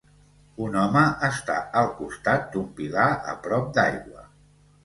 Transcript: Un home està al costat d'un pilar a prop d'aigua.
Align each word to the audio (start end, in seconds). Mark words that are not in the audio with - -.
Un 0.67 0.77
home 0.83 1.03
està 1.27 1.57
al 1.83 1.91
costat 1.99 2.49
d'un 2.57 2.67
pilar 2.81 3.07
a 3.35 3.37
prop 3.47 3.73
d'aigua. 3.79 4.27